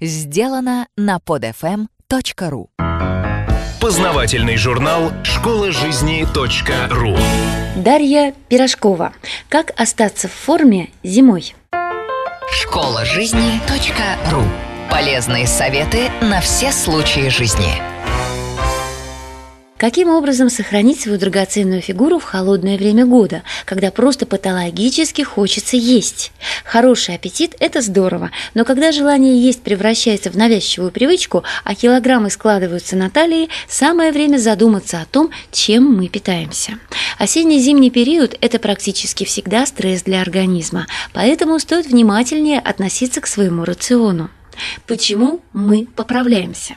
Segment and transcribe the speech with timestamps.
[0.00, 2.66] Сделано на podfm.ru
[3.80, 6.26] Познавательный журнал «Школа жизни
[6.90, 7.16] .ру»
[7.80, 9.12] Дарья Пирожкова.
[9.48, 11.54] Как остаться в форме зимой?
[12.50, 13.60] Школа жизни
[14.32, 14.42] .ру
[14.90, 17.93] Полезные советы на все случаи жизни.
[19.76, 26.30] Каким образом сохранить свою драгоценную фигуру в холодное время года, когда просто патологически хочется есть?
[26.64, 32.94] Хороший аппетит– это здорово, но когда желание есть превращается в навязчивую привычку, а килограммы складываются
[32.94, 36.78] на талии, самое время задуматься о том, чем мы питаемся.
[37.18, 44.30] Осенне-зимний период– это практически всегда стресс для организма, поэтому стоит внимательнее относиться к своему рациону.
[44.86, 46.76] Почему мы поправляемся?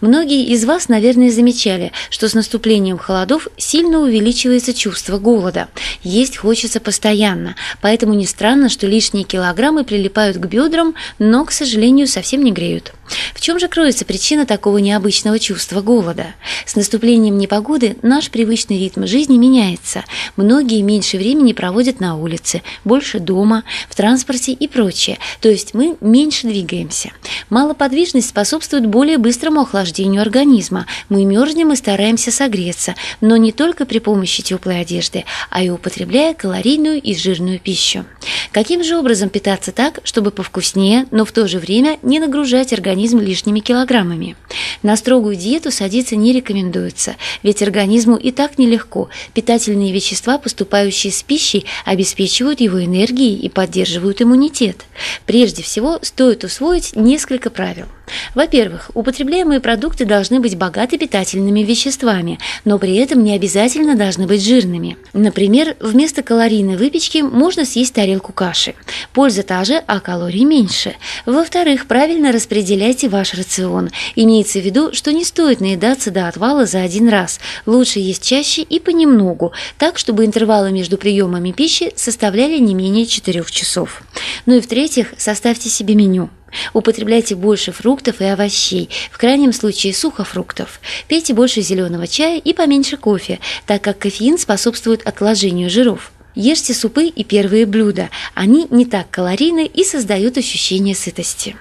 [0.00, 5.68] Многие из вас, наверное, замечали, что с наступлением холодов сильно увеличивается чувство голода.
[6.02, 12.06] Есть хочется постоянно, поэтому не странно, что лишние килограммы прилипают к бедрам, но, к сожалению,
[12.06, 12.92] совсем не греют.
[13.34, 16.34] В чем же кроется причина такого необычного чувства голода?
[16.66, 20.04] С наступлением непогоды наш привычный ритм жизни меняется.
[20.36, 25.96] Многие меньше времени проводят на улице, больше дома, в транспорте и прочее, то есть мы
[26.00, 27.10] меньше двигаемся.
[27.48, 30.86] Малоподвижность способствует более быстрому охлаждению организма.
[31.08, 36.34] Мы мерзнем и стараемся согреться, но не только при помощи теплой одежды, а и употребляя
[36.34, 38.04] калорийную и жирную пищу.
[38.52, 42.99] Каким же образом питаться так, чтобы повкуснее, но в то же время не нагружать организм
[43.20, 44.36] лишними килограммами?
[44.82, 49.08] На строгую диету садиться не рекомендуется, ведь организму и так нелегко.
[49.34, 54.84] Питательные вещества, поступающие с пищей, обеспечивают его энергией и поддерживают иммунитет.
[55.26, 57.86] Прежде всего, стоит усвоить несколько правил.
[58.34, 64.44] Во-первых, употребляемые продукты должны быть богаты питательными веществами, но при этом не обязательно должны быть
[64.44, 64.96] жирными.
[65.12, 68.74] Например, вместо калорийной выпечки можно съесть тарелку каши.
[69.12, 70.94] Польза та же, а калорий меньше.
[71.26, 73.90] Во-вторых, правильно распределяйте ваш рацион.
[74.14, 77.40] Имеется в виду, что не стоит наедаться до отвала за один раз.
[77.66, 83.44] Лучше есть чаще и понемногу, так, чтобы интервалы между приемами пищи составляли не менее 4
[83.50, 84.02] часов.
[84.46, 86.30] Ну и в-третьих, составьте себе меню.
[86.72, 90.80] Употребляйте больше фруктов и овощей, в крайнем случае сухофруктов.
[91.08, 96.12] Пейте больше зеленого чая и поменьше кофе, так как кофеин способствует отложению жиров.
[96.34, 98.08] Ешьте супы и первые блюда.
[98.34, 101.56] Они не так калорийны и создают ощущение сытости.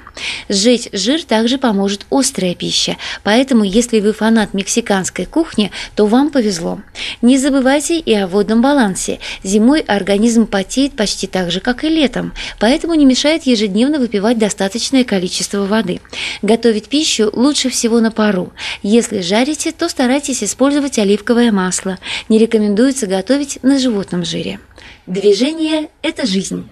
[0.50, 6.80] Сжечь жир также поможет острая пища, поэтому если вы фанат мексиканской кухни, то вам повезло.
[7.22, 9.20] Не забывайте и о водном балансе.
[9.44, 15.04] Зимой организм потеет почти так же, как и летом, поэтому не мешает ежедневно выпивать достаточное
[15.04, 16.02] количество воды.
[16.42, 18.52] Готовить пищу лучше всего на пару.
[18.84, 21.98] Если жарите, то старайтесь использовать оливковое масло.
[22.28, 24.60] Не рекомендуется готовить на животном жире.
[25.08, 26.68] Движение– это жизнь.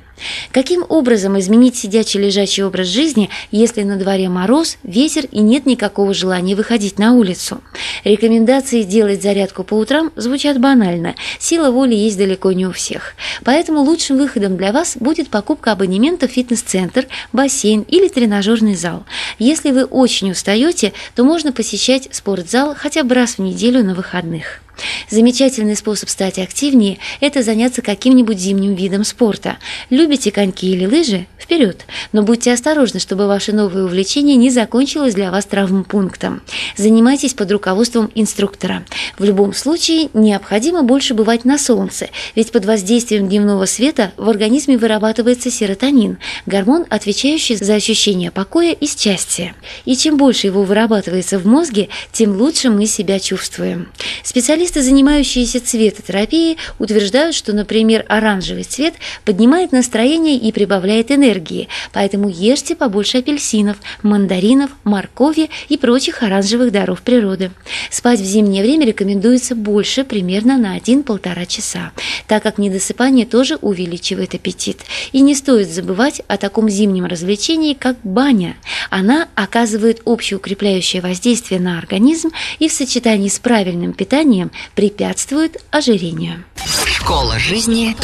[0.57, 6.56] Каким образом изменить сидячий-лежачий образ жизни, если на дворе мороз, ветер и нет никакого желания
[6.56, 7.62] выходить на улицу?
[8.03, 11.13] Рекомендации делать зарядку по утрам звучат банально.
[11.38, 13.13] Сила воли есть далеко не у всех.
[13.44, 19.06] Поэтому лучшим выходом для вас будет покупка абонемента в фитнес-центр, бассейн или тренажерный зал.
[19.38, 24.63] Если вы очень устаете, то можно посещать спортзал хотя бы раз в неделю на выходных.
[25.09, 29.57] Замечательный способ стать активнее– это заняться каким-нибудь зимним видом спорта.
[29.89, 31.27] Любите коньки или лыжи?
[31.39, 31.85] Вперед!
[32.11, 36.41] Но будьте осторожны, чтобы ваше новое увлечение не закончилось для вас травмпунктом.
[36.75, 38.83] Занимайтесь под руководством инструктора.
[39.17, 44.77] В любом случае необходимо больше бывать на солнце, ведь под воздействием дневного света в организме
[44.77, 49.55] вырабатывается серотонин– гормон, отвечающий за ощущение покоя и счастья.
[49.85, 53.89] И чем больше его вырабатывается в мозге, тем лучше мы себя чувствуем.
[54.23, 62.28] Специалисты Специалисты, занимающиеся цветотерапией, утверждают, что, например, оранжевый цвет поднимает настроение и прибавляет энергии, поэтому
[62.28, 67.51] ешьте побольше апельсинов, мандаринов, моркови и прочих оранжевых даров природы.
[67.89, 71.94] Спать в зимнее время рекомендуется больше, примерно на 1-1,5 часа,
[72.27, 74.81] так как недосыпание тоже увеличивает аппетит.
[75.13, 78.57] И не стоит забывать о таком зимнем развлечении, как баня.
[78.89, 86.44] Она оказывает общеукрепляющее воздействие на организм и в сочетании с правильным питанием препятствует ожирению.
[86.86, 87.95] Школа жизни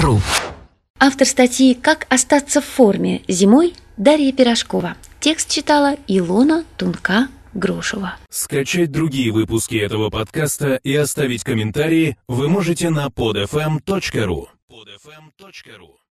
[0.00, 0.20] .ру
[0.98, 4.96] Автор статьи «Как остаться в форме зимой» Дарья Пирожкова.
[5.20, 8.16] Текст читала Илона Тунка Грошева.
[8.30, 16.03] Скачать другие выпуски этого подкаста и оставить комментарии вы можете на podfm.ru podfm.ru